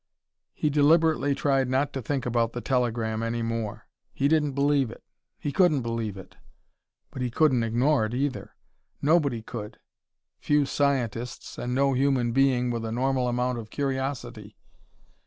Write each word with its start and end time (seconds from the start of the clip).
He 0.55 0.71
deliberately 0.71 1.35
tried 1.35 1.69
not 1.69 1.93
to 1.93 2.01
think 2.01 2.25
about 2.25 2.53
the 2.53 2.59
telegram 2.61 3.21
any 3.21 3.43
more. 3.43 3.85
He 4.15 4.27
didn't 4.27 4.53
believe 4.53 4.89
it. 4.89 5.03
He 5.37 5.51
couldn't 5.51 5.83
believe 5.83 6.17
it. 6.17 6.37
But 7.11 7.21
he 7.21 7.29
couldn't 7.29 7.61
ignore 7.61 8.05
it, 8.07 8.15
either. 8.15 8.55
Nobody 8.99 9.43
could: 9.43 9.77
few 10.39 10.65
scientists, 10.65 11.59
and 11.59 11.75
no 11.75 11.93
human 11.93 12.31
being 12.31 12.71
with 12.71 12.83
a 12.83 12.91
normal 12.91 13.27
amount 13.27 13.59
of 13.59 13.69
curiosity. 13.69 14.57